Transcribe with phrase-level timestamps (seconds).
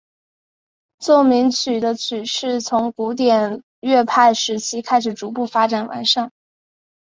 [0.97, 6.31] 奏鸣曲的曲式从古典乐派时期开始逐步发展完善。